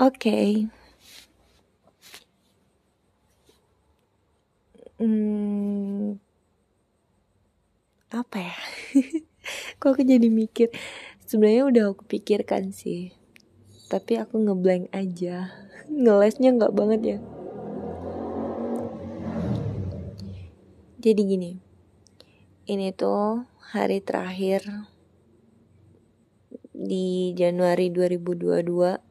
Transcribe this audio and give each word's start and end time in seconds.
Oke. 0.00 0.64
Hmm, 4.96 6.16
apa 8.08 8.36
ya? 8.40 8.56
Kok 9.76 9.92
aku 9.92 10.00
jadi 10.00 10.24
mikir? 10.32 10.72
Sebenarnya 11.28 11.68
udah 11.68 11.84
aku 11.92 12.08
pikirkan 12.08 12.72
sih. 12.72 13.12
Tapi 13.92 14.16
aku 14.16 14.40
ngeblank 14.40 14.88
aja. 14.96 15.52
Ngelesnya 15.92 16.56
nggak 16.56 16.72
banget 16.72 17.00
ya. 17.04 17.18
Jadi 20.96 21.20
gini. 21.28 21.52
Ini 22.64 22.96
tuh 22.96 23.44
hari 23.76 24.00
terakhir 24.00 24.64
di 26.72 27.36
Januari 27.36 27.92
2022 27.92 29.09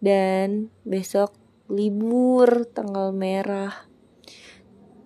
dan 0.00 0.72
besok 0.82 1.36
libur 1.70 2.66
tanggal 2.72 3.14
merah. 3.14 3.86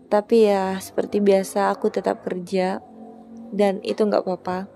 Tapi 0.08 0.48
ya 0.48 0.78
seperti 0.78 1.18
biasa 1.18 1.74
aku 1.74 1.90
tetap 1.90 2.22
kerja 2.22 2.80
dan 3.50 3.82
itu 3.82 4.06
nggak 4.06 4.24
apa-apa. 4.24 4.70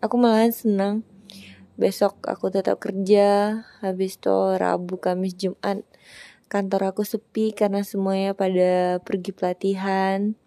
Aku 0.00 0.16
malahan 0.16 0.52
senang. 0.52 1.04
Besok 1.76 2.24
aku 2.24 2.48
tetap 2.48 2.80
kerja, 2.80 3.60
habis 3.84 4.16
itu 4.16 4.32
Rabu, 4.56 4.96
Kamis, 4.96 5.36
Jumat 5.36 5.84
kantor 6.46 6.94
aku 6.94 7.02
sepi 7.02 7.50
karena 7.50 7.82
semuanya 7.82 8.32
pada 8.32 9.02
pergi 9.02 9.34
pelatihan. 9.34 10.38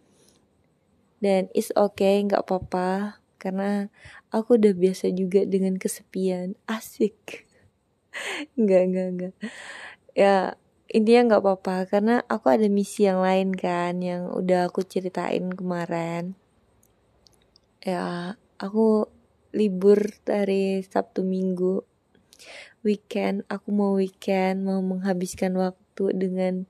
Dan 1.20 1.51
is 1.51 1.76
okay, 1.76 2.23
nggak 2.23 2.48
apa-apa 2.48 3.20
karena 3.37 3.91
aku 4.31 4.55
udah 4.55 4.71
biasa 4.71 5.12
juga 5.12 5.43
dengan 5.43 5.76
kesepian. 5.76 6.55
Asik 6.65 7.48
nggak 8.60 8.84
nggak 8.90 9.07
nggak. 9.15 9.34
Ya 10.18 10.60
intinya 10.90 11.35
nggak 11.35 11.41
apa-apa 11.46 11.76
karena 11.85 12.15
aku 12.26 12.49
ada 12.49 12.65
misi 12.65 13.05
yang 13.05 13.21
lain 13.21 13.54
kan 13.54 14.02
yang 14.02 14.34
udah 14.34 14.70
aku 14.70 14.82
ceritain 14.82 15.54
kemarin. 15.54 16.34
Ya 17.85 18.35
aku 18.57 19.07
libur 19.54 20.13
dari 20.26 20.82
Sabtu 20.85 21.21
Minggu. 21.26 21.85
Weekend 22.80 23.43
aku 23.52 23.76
mau 23.76 23.99
weekend 23.99 24.63
mau 24.63 24.80
menghabiskan 24.80 25.54
waktu 25.60 26.15
dengan 26.15 26.65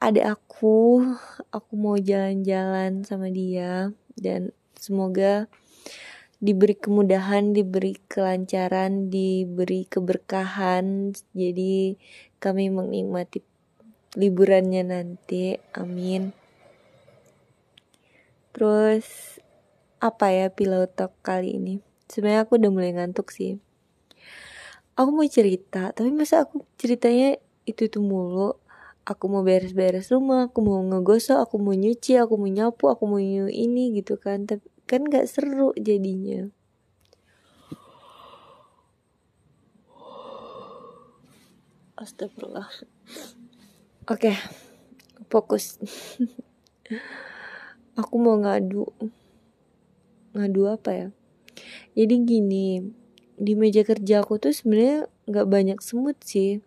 adik 0.00 0.26
aku. 0.26 1.02
Aku 1.52 1.72
mau 1.76 1.98
jalan-jalan 1.98 3.04
sama 3.04 3.28
dia 3.28 3.90
dan 4.16 4.54
semoga 4.78 5.50
diberi 6.40 6.72
kemudahan, 6.72 7.52
diberi 7.52 8.00
kelancaran, 8.08 9.12
diberi 9.12 9.84
keberkahan. 9.84 11.12
Jadi 11.36 12.00
kami 12.40 12.72
menikmati 12.72 13.44
liburannya 14.16 14.82
nanti. 14.88 15.60
Amin. 15.76 16.32
Terus 18.56 19.38
apa 20.00 20.32
ya 20.32 20.48
pilotok 20.48 21.12
kali 21.20 21.60
ini? 21.60 21.74
Sebenarnya 22.08 22.48
aku 22.48 22.58
udah 22.58 22.70
mulai 22.72 22.90
ngantuk 22.96 23.30
sih. 23.30 23.60
Aku 24.98 25.14
mau 25.14 25.24
cerita, 25.28 25.94
tapi 25.94 26.10
masa 26.10 26.44
aku 26.44 26.66
ceritanya 26.80 27.38
itu 27.68 27.86
itu 27.86 28.00
mulu. 28.02 28.58
Aku 29.08 29.32
mau 29.32 29.40
beres-beres 29.40 30.12
rumah, 30.12 30.52
aku 30.52 30.60
mau 30.60 30.82
ngegosok, 30.84 31.40
aku 31.40 31.56
mau 31.56 31.72
nyuci, 31.72 32.20
aku 32.20 32.36
mau 32.36 32.50
nyapu, 32.52 32.92
aku 32.92 33.08
mau 33.08 33.20
ini 33.48 33.96
gitu 33.96 34.20
kan. 34.20 34.44
Tapi 34.44 34.66
kan 34.90 35.06
gak 35.06 35.30
seru 35.30 35.70
jadinya. 35.78 36.50
Astagfirullah. 41.94 42.66
Oke 44.10 44.34
Fokus. 45.30 45.78
Aku 48.02 48.18
mau 48.18 48.34
ngadu. 48.42 48.90
Ngadu 50.34 50.62
apa 50.66 50.90
ya? 50.90 51.08
Jadi 51.94 52.14
gini 52.26 52.82
Di 53.38 53.54
meja 53.54 53.86
kerja 53.86 54.26
aku 54.26 54.42
tuh 54.42 54.50
sebenarnya 54.50 55.06
gak 55.30 55.46
banyak 55.46 55.78
semut 55.78 56.18
sih. 56.26 56.66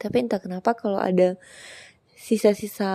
Tapi 0.00 0.24
entah 0.24 0.40
kenapa 0.40 0.72
kalau 0.72 0.96
ada 0.96 1.36
Sisa-sisa 2.16 2.88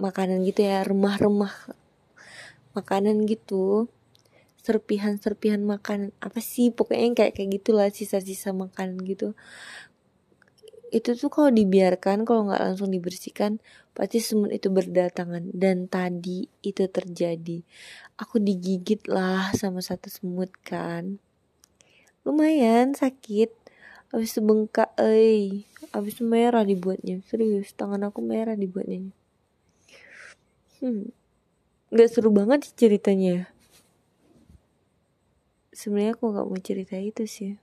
Makanan 0.00 0.40
gitu 0.48 0.64
ya 0.64 0.80
Remah-remah 0.88 1.81
makanan 2.72 3.24
gitu. 3.28 3.88
Serpihan-serpihan 4.62 5.58
makanan 5.62 6.14
apa 6.22 6.38
sih? 6.38 6.70
Pokoknya 6.70 7.02
yang 7.02 7.16
kayak 7.18 7.32
kayak 7.34 7.50
gitulah 7.60 7.88
sisa-sisa 7.90 8.54
makanan 8.54 9.02
gitu. 9.02 9.34
Itu 10.92 11.16
tuh 11.16 11.32
kalau 11.32 11.50
dibiarkan 11.50 12.28
kalau 12.28 12.52
nggak 12.52 12.62
langsung 12.62 12.92
dibersihkan 12.92 13.58
pasti 13.96 14.20
semut 14.22 14.52
itu 14.54 14.68
berdatangan. 14.70 15.50
Dan 15.50 15.90
tadi 15.90 16.46
itu 16.62 16.86
terjadi. 16.86 17.64
Aku 18.20 18.38
digigit 18.38 19.02
lah 19.10 19.50
sama 19.56 19.82
satu 19.82 20.06
semut 20.12 20.52
kan. 20.62 21.18
Lumayan 22.22 22.94
sakit. 22.94 23.50
Habis 24.14 24.36
itu 24.36 24.40
bengkak 24.44 24.92
eh. 25.00 25.66
Habis 25.90 26.22
merah 26.22 26.62
dibuatnya. 26.62 27.24
Serius 27.26 27.74
tangan 27.74 28.06
aku 28.06 28.22
merah 28.22 28.54
dibuatnya. 28.54 29.10
Hmm 30.78 31.10
nggak 31.92 32.08
seru 32.08 32.32
banget 32.32 32.64
sih 32.64 32.88
ceritanya. 32.88 33.52
Sebenarnya 35.76 36.16
aku 36.16 36.32
nggak 36.32 36.48
mau 36.48 36.56
cerita 36.56 36.96
itu 36.96 37.28
sih. 37.28 37.60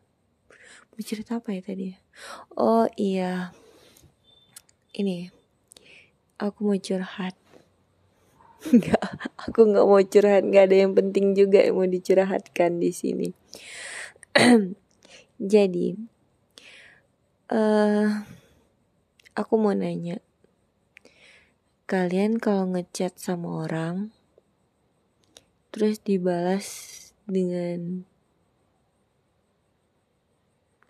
Mau 0.94 1.01
cerita 1.01 1.41
apa 1.41 1.50
ya 1.50 1.66
tadi? 1.66 1.97
Oh 2.53 2.85
iya. 2.94 3.50
Ini. 4.94 5.34
Aku 6.38 6.62
mau 6.62 6.78
curhat. 6.78 7.34
Nggak 8.75 9.03
aku 9.50 9.59
nggak 9.72 9.88
mau 9.88 10.03
curhat. 10.03 10.44
Nggak 10.46 10.63
ada 10.69 10.78
yang 10.78 10.94
penting 10.94 11.34
juga 11.34 11.66
yang 11.66 11.79
mau 11.79 11.90
dicurhatkan 11.90 12.78
di 12.78 12.91
sini. 12.94 13.29
Jadi 15.40 15.96
uh, 17.50 18.07
aku 19.34 19.53
mau 19.57 19.73
nanya. 19.73 20.22
Kalian 21.90 22.38
kalau 22.38 22.69
ngechat 22.69 23.17
sama 23.17 23.66
orang 23.66 24.19
terus 25.69 26.02
dibalas 26.02 26.66
dengan 27.30 28.09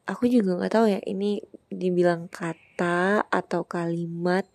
aku 0.10 0.26
juga 0.26 0.58
nggak 0.58 0.74
tahu 0.74 0.86
ya 0.90 1.00
ini 1.06 1.46
dibilang 1.70 2.26
kata 2.34 3.30
atau 3.30 3.62
kalimat 3.62 4.50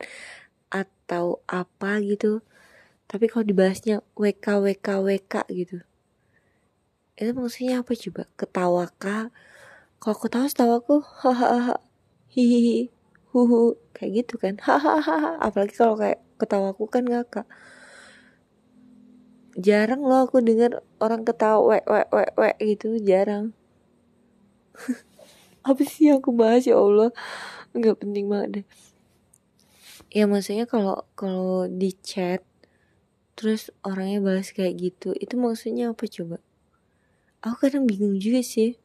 atau 0.67 1.39
apa 1.47 2.03
gitu. 2.03 2.43
Tapi 3.07 3.31
kalau 3.31 3.47
dibalasnya 3.47 4.03
WK 4.19 4.47
WK 4.59 4.89
WK 5.07 5.35
gitu. 5.55 5.79
Itu 7.15 7.31
maksudnya 7.39 7.87
apa 7.87 7.95
coba? 7.95 8.23
Ketawa 8.35 8.91
kah? 8.99 9.31
Kalau 10.03 10.15
aku 10.19 10.27
tahu 10.27 10.51
setawa 10.51 10.83
aku 10.83 10.99
hahaha 11.23 11.79
hihihi 12.35 12.91
huhu 13.31 13.79
kayak 13.95 14.27
gitu 14.27 14.35
kan. 14.43 14.59
Hahaha 14.59 15.39
apalagi 15.39 15.79
kalau 15.79 15.95
kayak 15.95 16.19
ketawaku 16.43 16.91
kan 16.91 17.07
ngakak 17.07 17.47
jarang 19.59 20.03
loh 20.03 20.27
aku 20.27 20.43
dengar 20.43 20.83
orang 20.99 21.23
ketawa 21.23 21.63
wek 21.63 21.85
wek 21.87 22.09
wek 22.11 22.31
wek 22.35 22.57
gitu 22.59 22.99
jarang. 23.03 23.55
Apa 25.69 25.81
sih 25.87 26.13
yang 26.13 26.21
aku 26.21 26.35
bahas 26.37 26.69
ya 26.69 26.77
Allah? 26.77 27.11
Nggak 27.73 28.05
penting 28.05 28.29
banget 28.29 28.49
deh. 28.61 28.67
Ya 30.13 30.29
maksudnya 30.29 30.69
kalau 30.69 31.09
kalau 31.19 31.67
di 31.67 31.91
chat 32.05 32.45
terus 33.35 33.73
orangnya 33.83 34.23
balas 34.23 34.55
kayak 34.55 34.79
gitu 34.79 35.11
itu 35.19 35.35
maksudnya 35.35 35.91
apa 35.91 36.07
coba? 36.07 36.39
Aku 37.43 37.67
kadang 37.67 37.89
bingung 37.89 38.15
juga 38.21 38.45
sih 38.47 38.79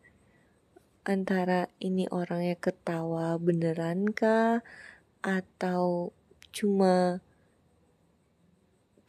antara 1.05 1.69
ini 1.77 2.09
orangnya 2.09 2.57
ketawa 2.57 3.37
beneran 3.37 4.09
kah 4.09 4.65
atau 5.21 6.15
cuma 6.49 7.21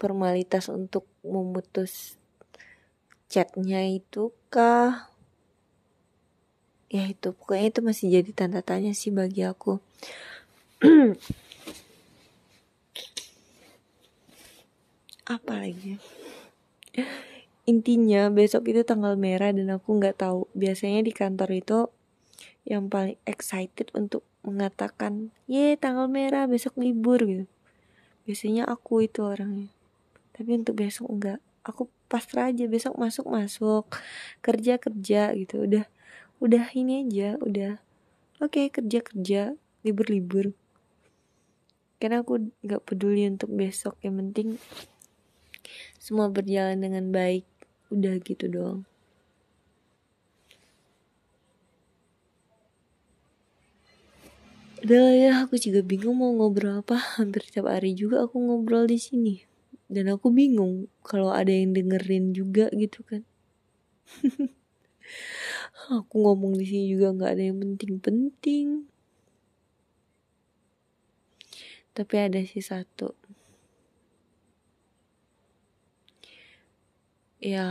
formalitas 0.00 0.72
untuk 0.72 1.04
memutus 1.20 2.16
chatnya 3.28 3.84
itu 3.84 4.32
kah? 4.48 5.12
Ya 6.88 7.04
itu 7.06 7.36
pokoknya 7.36 7.68
itu 7.68 7.80
masih 7.84 8.06
jadi 8.08 8.32
tanda 8.32 8.64
tanya 8.64 8.96
sih 8.96 9.12
bagi 9.12 9.44
aku. 9.44 9.76
Apa 15.36 15.60
lagi 15.60 16.00
intinya 17.70 18.26
besok 18.34 18.66
itu 18.66 18.82
tanggal 18.82 19.14
merah 19.14 19.54
dan 19.54 19.70
aku 19.70 20.02
nggak 20.02 20.18
tahu. 20.18 20.50
Biasanya 20.58 21.06
di 21.06 21.14
kantor 21.14 21.50
itu 21.54 21.78
yang 22.66 22.90
paling 22.90 23.14
excited 23.30 23.94
untuk 23.94 24.26
mengatakan 24.42 25.30
ye 25.46 25.78
tanggal 25.78 26.10
merah 26.10 26.50
besok 26.50 26.74
libur 26.82 27.22
gitu. 27.22 27.46
Biasanya 28.26 28.66
aku 28.66 29.06
itu 29.06 29.22
orangnya 29.22 29.70
tapi 30.40 30.56
untuk 30.56 30.80
besok 30.80 31.12
enggak. 31.12 31.40
Aku 31.60 31.92
pasrah 32.08 32.48
aja 32.48 32.64
besok 32.64 32.96
masuk 32.96 33.28
masuk. 33.28 33.84
Kerja 34.40 34.80
kerja 34.80 35.36
gitu. 35.36 35.68
Udah 35.68 35.84
udah 36.40 36.64
ini 36.72 37.04
aja 37.04 37.36
udah. 37.44 37.76
Oke 38.40 38.64
okay, 38.64 38.66
kerja 38.72 39.04
kerja 39.04 39.42
libur 39.84 40.08
libur 40.08 40.56
karena 42.00 42.24
aku 42.24 42.48
nggak 42.64 42.82
peduli 42.88 43.28
untuk 43.28 43.52
besok. 43.52 44.00
Yang 44.00 44.14
penting 44.24 44.48
semua 46.00 46.32
berjalan 46.32 46.80
dengan 46.80 47.12
baik. 47.12 47.44
Udah 47.92 48.16
gitu 48.24 48.48
doang. 48.48 48.88
Udah 54.80 55.12
ya, 55.12 55.44
aku 55.44 55.60
juga 55.60 55.84
bingung 55.84 56.16
mau 56.16 56.32
ngobrol 56.32 56.80
apa. 56.80 56.96
Hampir 57.20 57.44
setiap 57.44 57.68
hari 57.68 57.92
juga 57.92 58.24
aku 58.24 58.40
ngobrol 58.40 58.88
di 58.88 58.96
sini. 58.96 59.49
Dan 59.90 60.06
aku 60.06 60.30
bingung 60.30 60.86
kalau 61.02 61.34
ada 61.34 61.50
yang 61.50 61.74
dengerin 61.74 62.30
juga 62.30 62.70
gitu 62.70 63.02
kan. 63.02 63.26
aku 65.98 66.14
ngomong 66.22 66.54
di 66.54 66.62
sini 66.62 66.94
juga 66.94 67.10
nggak 67.10 67.32
ada 67.34 67.42
yang 67.50 67.58
penting-penting. 67.58 68.86
Tapi 71.90 72.14
ada 72.22 72.38
sih 72.46 72.62
satu. 72.62 73.18
Ya 77.42 77.66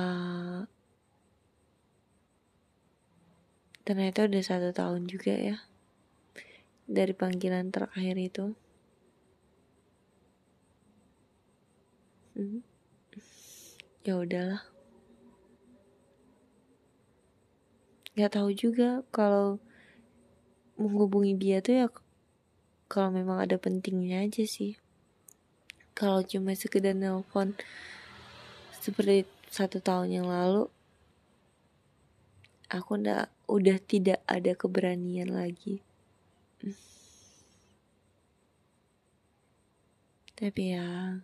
ternyata 3.88 4.30
udah 4.30 4.44
satu 4.44 4.70
tahun 4.70 5.10
juga 5.10 5.34
ya 5.34 5.58
dari 6.90 7.14
panggilan 7.14 7.70
terakhir 7.70 8.18
itu. 8.18 8.46
Hmm. 12.40 12.64
Ya 14.08 14.16
udahlah. 14.16 14.64
Gak 18.16 18.32
tahu 18.32 18.56
juga 18.56 19.04
kalau 19.12 19.60
menghubungi 20.80 21.36
dia 21.36 21.60
tuh 21.60 21.84
ya 21.84 21.88
kalau 22.88 23.12
memang 23.12 23.44
ada 23.44 23.60
pentingnya 23.60 24.24
aja 24.24 24.48
sih. 24.48 24.80
Kalau 25.92 26.24
cuma 26.24 26.56
sekedar 26.56 26.96
nelpon 26.96 27.60
seperti 28.80 29.28
satu 29.52 29.84
tahun 29.84 30.24
yang 30.24 30.32
lalu, 30.32 30.72
aku 32.72 33.04
udah 33.04 33.28
udah 33.52 33.78
tidak 33.84 34.24
ada 34.32 34.56
keberanian 34.56 35.36
lagi 35.36 35.84
tapi 40.40 40.72
ya 40.72 41.20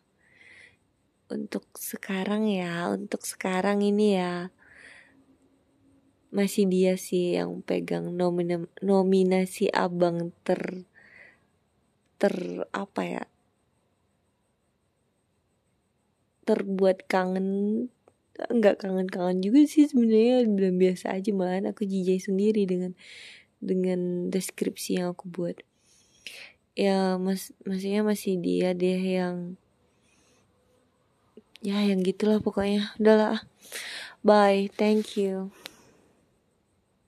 untuk 1.36 1.68
sekarang 1.76 2.48
ya 2.48 2.88
untuk 2.90 3.22
sekarang 3.28 3.84
ini 3.84 4.16
ya. 4.16 4.50
Masih 6.32 6.68
dia 6.68 7.00
sih 7.00 7.40
yang 7.40 7.64
pegang 7.64 8.12
nomina, 8.16 8.64
nominasi 8.84 9.72
abang 9.72 10.32
ter 10.44 10.84
ter 12.20 12.36
apa 12.72 13.02
ya? 13.04 13.24
Terbuat 16.48 17.08
kangen 17.08 17.48
nggak 18.36 18.84
kangen-kangen 18.84 19.40
juga 19.40 19.64
sih 19.64 19.88
sebenarnya 19.88 20.44
belum 20.44 20.76
biasa 20.76 21.16
aja 21.16 21.32
malahan 21.32 21.72
aku 21.72 21.88
jijai 21.88 22.20
sendiri 22.20 22.68
dengan 22.68 22.92
dengan 23.64 24.28
deskripsi 24.28 25.00
yang 25.00 25.16
aku 25.16 25.32
buat. 25.32 25.64
Ya 26.76 27.16
mas 27.16 27.56
maksudnya 27.64 28.04
masih 28.04 28.36
dia 28.44 28.76
deh 28.76 29.00
yang 29.00 29.56
ya 31.66 31.82
yang 31.82 32.06
gitulah 32.06 32.38
pokoknya. 32.38 32.94
Udahlah 33.02 33.42
bye. 34.22 34.70
Thank 34.78 35.18
you 35.18 35.65